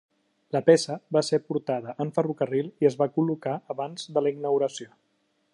[0.55, 4.93] La peça va ser portada en ferrocarril i es va col·locar abans de la inauguració.